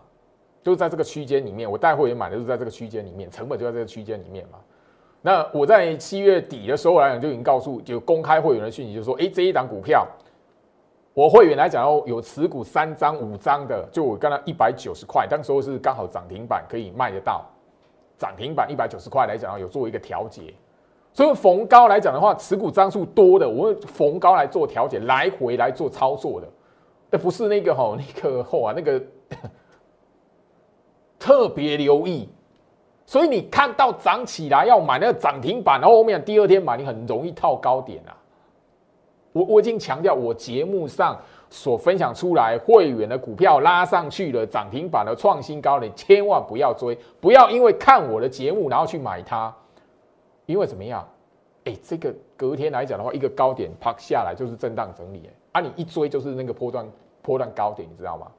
[0.63, 4.59] 就是在这个区间里面，我带会员买的是在这个区间里面，成本就在这个区间里面嘛。
[5.23, 10.07] 那我在七月底的时候来讲，就已经告诉就公开会员的讯息，就说，哎，这一档股票
[11.15, 17.45] 我会员来讲哦，有持股三张、五张的，就我刚刚一百九十块，当时候是刚好涨停板可以卖得到，
[18.19, 20.53] 涨停板一百九十块来讲有做一个调节。
[21.15, 26.47] 所以逢高来讲的话，持股张数多的，我逢高来做调节，来回来做操作的，
[27.11, 29.03] 那不是那个吼， 那个吼啊，那个
[31.19, 32.29] 特别留意。
[33.07, 38.15] 所以你看到涨起来要买那个涨停板，然后后面第二天买，你很容易套高点啊。
[39.33, 41.19] 我我已经强调，我节目上
[41.51, 49.55] 所分享出来会员的股票拉上去了涨停板的创新高，你千万不要追，不要因为看我的节目然后去买它。
[50.47, 51.07] 因为怎么样？
[51.65, 58.31] 哎，这个隔天来讲的话，一个高点啪下来就是震荡整理，哎，啊，你一追就是那个波段波段高点，你知道吗？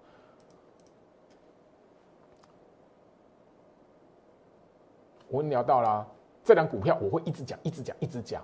[5.28, 6.04] 我跟你聊到啦，
[6.44, 8.42] 这两股票我会一直讲，一直讲，一直讲。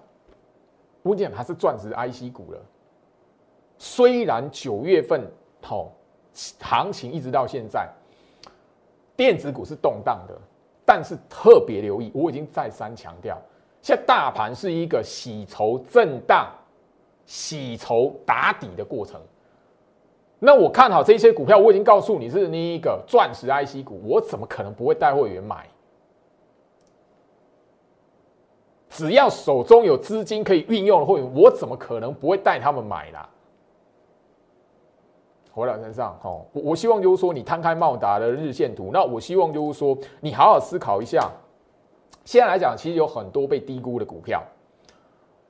[1.01, 2.60] 我跟你讲它是钻石 IC 股了，
[3.78, 5.22] 虽然九月份
[5.62, 5.92] 好
[6.34, 7.90] 行情一直到现在，
[9.16, 10.36] 电子股是动荡的，
[10.86, 13.38] 但是特别留意，我已经再三强调。
[13.82, 16.52] 现在大盘是一个洗筹震荡、
[17.26, 19.22] 洗筹打底的过程。
[20.40, 25.68] 那我看好这些股票，我已经告诉你是那一个钻石 IC 股，我怎么可能不会带会员买？
[28.90, 33.30] 只要手中有资金可以运用的会员，我怎么可能不会带他们买啦？
[35.56, 41.32] 回到身上，哦，我我希望就是说，你摊开茂达的日线图，那我希望就是说，你好好思考一下。
[42.26, 44.44] 现在来讲，其实有很多被低估的股票，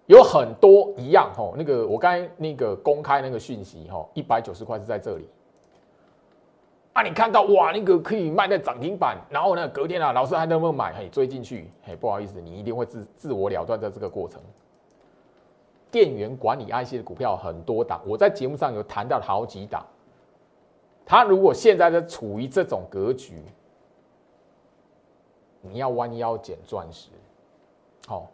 [0.05, 1.55] 有很多一样吼。
[1.57, 5.27] 那个我刚才那个公开那个讯息吼，一百九十块是在这里。
[6.93, 10.93] 啊，你看到哇，那个可以卖在涨停板，然后呢，隔天啊，老师还能不能买？
[10.93, 14.39] 嘿，追进去，嘿，不好意思，你一定会自自我了断在这个过程。
[15.89, 19.85] 电源管理 IC 的股票很多档，我在节目上有谈到好几档。
[21.05, 23.41] 他如果现在在处于这种格局。
[25.67, 27.09] 你要弯腰捡钻石，
[28.05, 28.29] 好，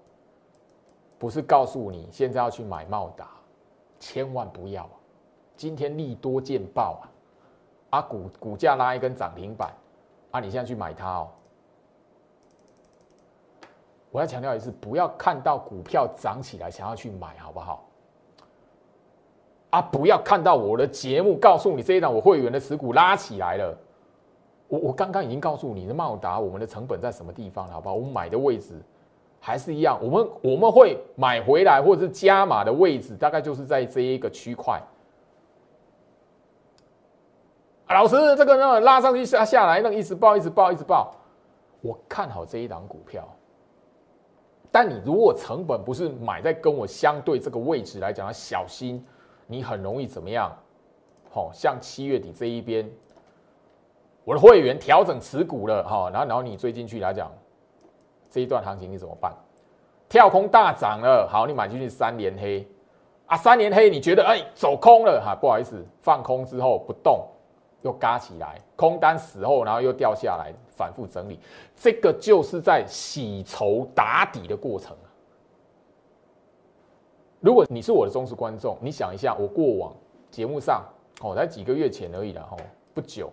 [1.18, 3.30] 不是告诉你现在要去买茂达，
[4.02, 4.92] 千万不要啊！
[5.56, 7.08] 今天利多见报啊，
[7.92, 9.74] 啊股股价拉一根涨停板，
[10.32, 11.32] 啊你现在去买它哦。
[14.12, 17.86] 我要强调一次，不要看到股票涨起来想要去买，好不好？
[19.72, 23.78] 啊，不要看到我的节目告诉你这一档我会员的持股拉起来了。
[24.68, 27.96] 我我刚刚已经告诉你的茂达，我们的成本在什么地方，好不好？
[27.96, 28.74] 我们买的位置
[29.40, 34.82] 还是一样，我们我们会买回来或者是加码的位置，大概就是在这一个区块。
[37.90, 41.14] 老师，这个呢拉上去下下来，那个一直爆，一直爆，一直爆。
[41.82, 43.28] 我看好这一档股票，
[44.72, 49.04] 但你如果成本不是买在跟我相对这个位置来讲，要小心，
[49.52, 50.50] 你很容易怎么样？
[51.30, 52.90] 好，像七月底这一边。
[54.24, 57.30] 我的会员调整持股了哈，然后然后你追进去来讲，
[58.30, 59.34] 这一段行情你怎么办？
[60.08, 62.66] 跳空大涨了，好，你买进去三连黑
[63.26, 65.36] 啊，三连黑，你觉得哎走空了哈？
[65.36, 67.28] 不好意思，放空之后不动，
[67.82, 71.40] 又嘎起来，空单死后，然后又掉下来，反复整理，
[71.76, 74.96] 这个就是在洗筹打底的过程
[77.42, 79.94] 如果你是我的忠实观众，你想一下，我过往
[80.30, 80.86] 节目上
[81.22, 82.56] 哦，才几个月前而已了哈，
[82.94, 83.30] 不久。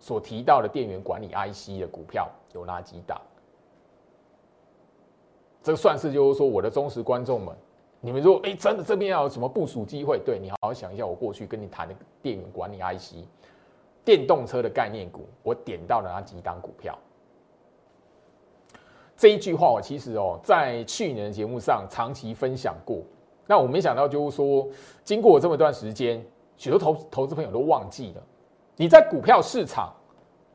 [0.00, 3.20] 所提到的电源管理 IC 的股票有哪几档？
[5.62, 7.54] 这算是就是说我的忠实观众们，
[8.00, 13.24] 你们如果哎真的这边要有什么部署机会，对你好好想一下，我过去跟你谈的电源管理 IC、
[14.04, 16.98] 电动车的概念股，我点到了哪几档股票？
[19.16, 23.04] 这一句话我其实哦在去年的节目上长期分享过，
[23.52, 24.66] 那我没想到就是说，
[25.04, 26.24] 经过这么一段时间，
[26.56, 28.22] 许多投投资朋友都忘记了。
[28.76, 29.92] 你在股票市场，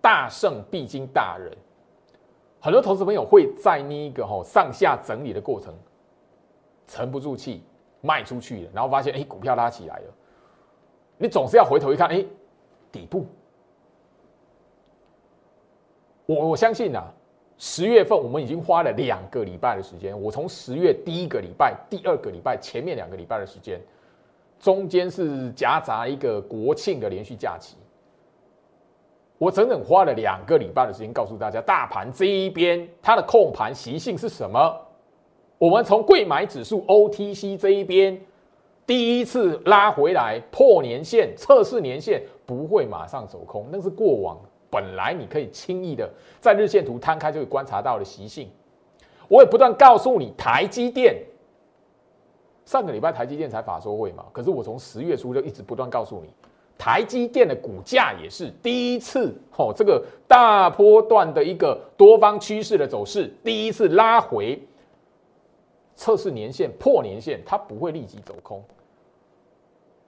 [0.01, 1.55] 大胜必经大人。
[2.59, 5.71] 很多投资朋友会在那一个吼上下整理的过程，
[6.87, 7.61] 沉不住气
[8.01, 10.13] 卖出去了，然后发现哎股票拉起来了，
[11.19, 12.25] 你总是要回头一看，哎
[12.91, 13.27] 底部。
[16.25, 17.13] 我我相信啊，
[17.57, 23.81] 十月份我们已经花了两个礼拜的时间，我从十月第一个礼拜、第二个礼拜前面两个礼拜的时间，
[24.59, 27.75] 中间是夹杂一个国庆的连续假期。
[29.39, 34.79] 我整整花了两个礼拜的时间告诉大家，大盘这一边它的控盘习性是什么？
[35.57, 38.19] 我们从贵买指数 OTC 这一边
[38.85, 44.39] 第一次拉回来破年线，测试年线不会马上走空，那是过往
[44.69, 46.09] 本来你可以轻易的
[46.39, 48.49] 在日线图摊开就会观察到的习性。
[49.27, 51.21] 我也不断告诉你，台积电
[52.65, 56.33] 上个礼拜台积电才法说会嘛，可是我从十月初就一直不断告诉你，
[56.77, 64.61] 台积电的股价也是第一次哦，这个大波段的一个多方趋势的走势，第一次拉回
[65.95, 68.63] 测试年线破年线，它不会立即走空。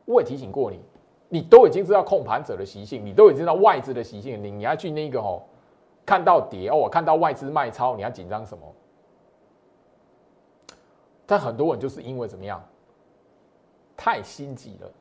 [0.05, 0.79] 我也提醒过你，
[1.29, 5.41] 你都已经知道控盘者的习性，你都已经知道外资的习性，你你要去那个哦，
[6.05, 8.63] 看到跌哦，看到外资卖超，你要紧张什么？
[11.25, 12.59] 但很多人就是因为怎么样，
[13.95, 14.91] 太心急了，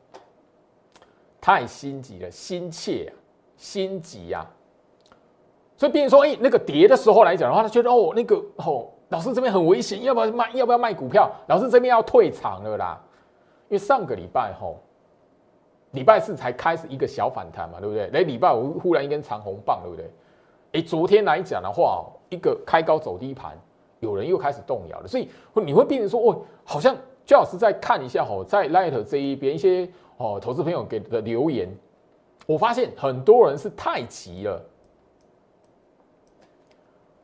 [1.40, 3.16] 太心急了，心切啊，
[3.56, 4.46] 心急呀，
[5.78, 10.50] 所以别人说，哎，那个跌的时候来讲的话，他觉得哦，那个哦，老师这边很危险，要不要卖？
[10.52, 11.30] 要不要卖股票？
[11.46, 13.02] 老师这边要退场了啦，
[13.70, 14.78] 因为上个礼拜吼，
[15.92, 18.10] 礼拜四才开始一个小反弹嘛，对不对？
[18.12, 20.10] 哎，礼拜五忽然一根长红棒，对不对？
[20.72, 23.58] 哎，昨天来讲的话，一个开高走低盘。
[24.00, 31.68] 有人又开始动摇了，所以你会变成说，哦，好像最老师再看一下哦，在 Light 这一边一些哦，投资朋友给的留言，
[32.46, 34.64] 我发现很多人是太急了，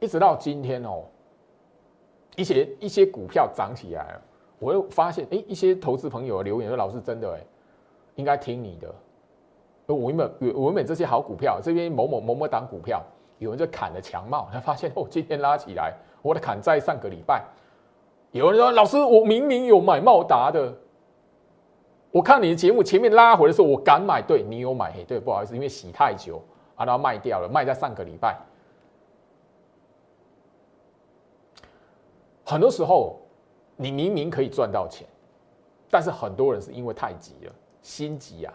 [0.01, 1.05] 一直到今天哦，
[2.35, 4.23] 一些一些股票涨起来了，
[4.59, 7.41] 我又发现，哎，一些投资朋友留言说，老师真的哎，
[8.17, 8.95] 应该听你的，
[9.87, 13.03] 我原本我原本这些好股票，这边某某某某档股票，
[13.39, 15.95] 有人就砍了强帽，他发现哦，今天拉起来。
[16.23, 17.45] 我的砍在上个礼拜，
[18.31, 20.75] 有人说老师，我明明有买茂达的，
[22.11, 26.43] 我看你的节目前面拉回的时候，我敢买，对你有买，嘿，对，不好意思，因为洗太久
[26.77, 28.39] 啊，然后卖掉了，卖在上个礼拜。
[32.43, 33.21] 很多时候，
[33.77, 35.07] 你明明可以赚到钱，
[35.91, 37.53] 但是很多人是因为太急了，
[37.85, 38.55] 心急啊。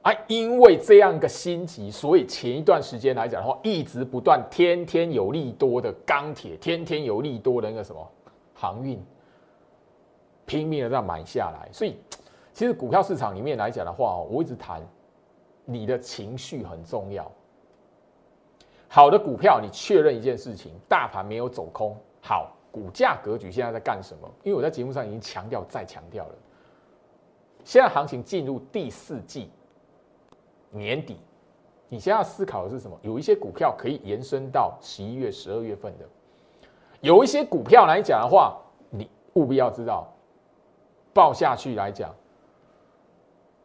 [0.00, 8.08] 啊，因为这样一个心急，所以前一段时间来讲的话，一直不断，天天有利多的钢铁，天天有利多的那个什么
[8.54, 9.04] 航运，
[10.46, 11.68] 拼命的在买下来。
[11.72, 11.96] 所以，
[12.52, 14.80] 其实股票市场里面来讲的话，我一直谈，
[15.64, 17.28] 你的情绪很重要。
[18.86, 24.30] 好的股票，你确认一件事情，大盘没有走空，好，股价格局现在在干什么？
[24.42, 26.34] 因为我在节目上已经强调再强调了，
[27.64, 29.50] 现在行情进入第四季。
[30.70, 31.18] 年底，
[31.88, 32.98] 你现在要思考的是什么？
[33.00, 36.04] 有一些股票可以延伸到十一月、十二月份的，
[37.00, 38.58] 有一些股票来讲的话，
[38.90, 40.06] 你务必要知道，
[41.14, 42.14] 报下去来讲，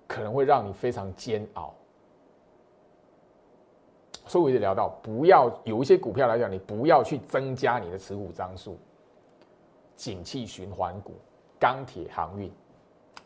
[0.07, 1.73] 可能会让你非常煎熬。
[4.25, 8.77] 所以我一直聊到，不要有一些股票来讲，你不要去增加你的持股张数。
[9.95, 11.13] 景气循环股、
[11.59, 12.51] 钢铁、航运。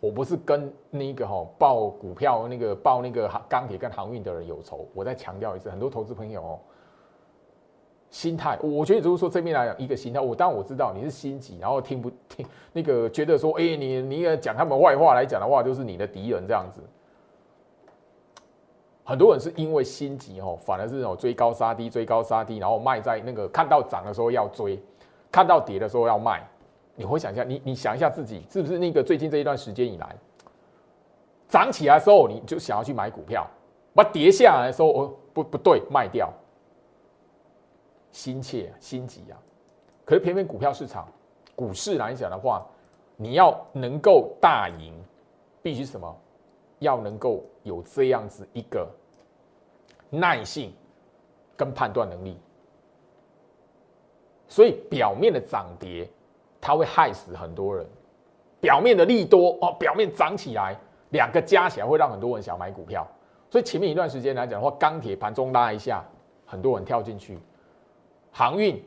[0.01, 4.88] 我不是跟那个哈报股票那个报那个钢铁跟航运的人有仇。
[4.93, 6.59] 我再强调一次，很多投资朋友哦，
[8.11, 10.20] 心态，我觉得就是说这边来讲一个心态。
[10.20, 16.82] 我当然我知道你是心急，然后听不听那个觉得说，哎，你你也讲他们坏话来讲的话，就是你的敌人这样子。
[19.03, 24.80] 很多人是因为心急哦，反而是那种追高杀低，追高杀低，然后卖在那个看到涨的时候要追，
[25.32, 26.45] 看到跌的时候要卖。
[26.96, 30.16] 你回想一下，你你想一下自己是不是那个最近这一段时间以来，
[31.50, 33.46] 涨起来的时候你就想要去买股票，
[33.93, 36.32] 把跌下来的时候哦不不对卖掉，
[38.12, 39.36] 心切心急啊！
[40.06, 41.08] 可是偏偏股票市场
[41.56, 42.66] 股市来讲的话，
[43.18, 44.93] 你要能够大赢，
[45.62, 46.16] 必须什么？
[46.80, 48.88] 要能够有这样子一个
[50.10, 50.74] 耐性
[51.58, 52.38] 跟判断能力，
[54.48, 56.10] 所以表面的涨跌。
[56.60, 57.86] 它会害死很多人，
[58.60, 60.76] 表面的利多哦，表面涨起来，
[61.10, 63.08] 两个加起来会让很多人想买股票。
[63.51, 66.03] 所以前面一段时间来讲的话，钢铁盘中拉一下，
[66.45, 67.36] 很多人跳进去；
[68.32, 68.84] 航运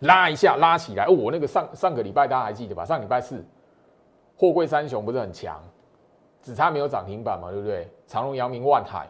[0.00, 2.84] 拉一下拉起来，我那个上上个礼拜大家还记得吧？
[2.84, 3.44] 上礼拜四，
[4.38, 5.60] 货柜三雄不是很强，
[6.40, 7.88] 只差没有涨停板嘛，对不对？
[8.06, 9.08] 长隆、阳明、万海，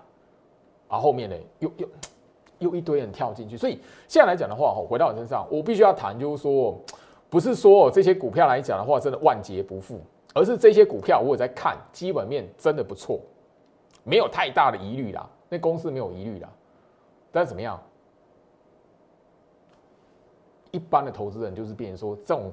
[0.88, 1.88] 啊，后面呢又又
[2.59, 3.57] 又一堆人跳进去。
[3.57, 3.78] 所以
[4.09, 6.74] 现在来讲的话，哈，回到我身上，我必须要谈，就是说。
[7.31, 10.01] 不是说这些股票来讲的话，真的万劫不复，
[10.35, 13.20] 而是这些股票我有在看，基本面真的不错，
[14.03, 15.31] 没有太大的疑虑啦。
[15.49, 16.49] 那公司没有疑虑啦，
[17.31, 17.81] 但是怎么样？
[20.72, 22.53] 一般的投资人就是变成说这种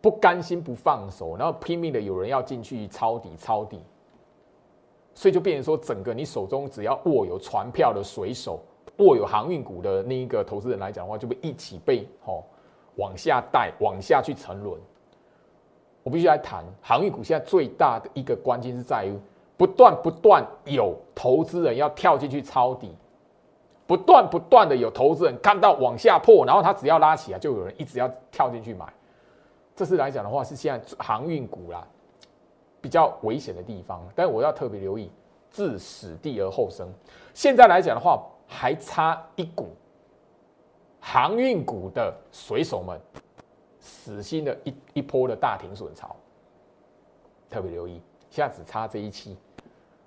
[0.00, 3.80] 不甘心不放手，然后拼命的有人要进去抄底抄底，
[5.14, 8.60] 所以就变成说整个你手中只要握有船票的水手，
[8.98, 12.44] 握有航运股的那一个投资人来讲的话，就会一起被吼。
[12.96, 14.80] 往下带，往下去沉沦。
[16.02, 19.18] 我必须来谈航运股现在最大的一个关键是在于，
[19.56, 22.94] 不断不断有投资人要跳进去抄底，
[23.86, 28.86] 不断不断的有投资人看到往下破，然后他只要拉起来，就有人一直要跳进去买。
[29.74, 31.86] 这次来讲的话是现在航运股啦
[32.80, 35.10] 比较危险的地方，但我要特别留意，
[35.50, 36.88] 置死地而后生。
[37.34, 39.70] 现在来讲的话，还差一股
[41.08, 43.00] 航运股的水手们
[43.78, 46.16] 死心的一一波的大停损潮，
[47.48, 49.38] 特别留意，现在只差这一期，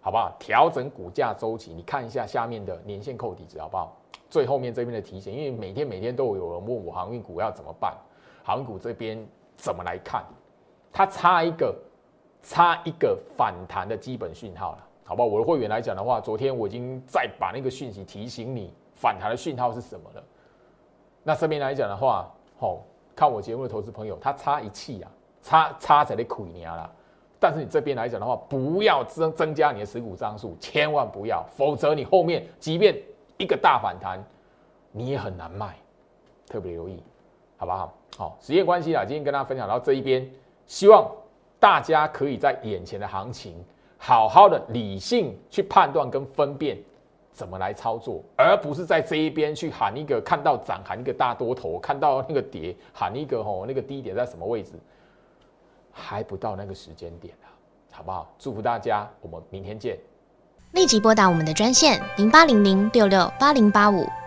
[0.02, 0.36] 好不好？
[0.38, 3.96] 调整股价周期，你看一下下面的年线扣底值，好不好？
[4.30, 7.98] 最后面这边的提醒，因为每天每天都有人问我航运股要怎么办，
[8.44, 9.26] 航运股这边
[9.56, 10.22] 怎么来看？
[10.92, 11.74] 它差一个，
[12.44, 15.28] 差一个反弹的基本讯号了，好不好？
[15.30, 20.22] 我的会员来讲的话，昨天我已经再把那个讯息提醒你，反弹的讯号是什么了。
[21.24, 22.84] 那这边来讲的话，吼，
[23.16, 25.12] 看我节目的投资朋友，他差一气啊，
[25.42, 26.90] 差差在那亏你啊啦。
[27.40, 32.96] 但是你这边来讲的话，不要增增加你的持股张数，千万不要，否则你后面即便
[33.38, 34.24] 一个大反弹，
[34.92, 35.78] 你也很难卖，
[36.48, 37.02] 特别留意，
[37.58, 37.94] 好不好？
[38.18, 40.30] 好，时间关系啊，今天跟大家分享到这一边，
[40.66, 41.10] 希望
[41.60, 43.64] 大家可以在眼前的行情，
[43.98, 46.78] 好好的理性去判断跟分辨
[47.40, 54.72] 怎么来操作，而不是在这一边去喊一个看到涨喊一个大多头，看到那个跌喊一个吼那个低点在什么位置，
[55.90, 57.48] 还不到那个时间点啊，
[57.92, 58.30] 好不好？
[58.38, 59.98] 祝福大家，我们明天见。
[60.74, 64.06] 立即拨打我们的专线零八零零六六八零八五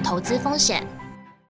[0.00, 1.01] 投资风险。